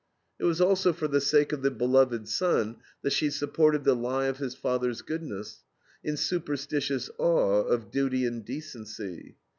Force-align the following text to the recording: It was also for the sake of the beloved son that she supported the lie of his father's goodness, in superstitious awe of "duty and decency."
It 0.39 0.45
was 0.45 0.59
also 0.59 0.93
for 0.93 1.07
the 1.07 1.21
sake 1.21 1.53
of 1.53 1.61
the 1.61 1.69
beloved 1.69 2.27
son 2.27 2.77
that 3.03 3.13
she 3.13 3.29
supported 3.29 3.83
the 3.83 3.95
lie 3.95 4.25
of 4.25 4.39
his 4.39 4.55
father's 4.55 5.03
goodness, 5.03 5.63
in 6.03 6.17
superstitious 6.17 7.07
awe 7.19 7.61
of 7.61 7.91
"duty 7.91 8.25
and 8.25 8.43
decency." 8.43 9.35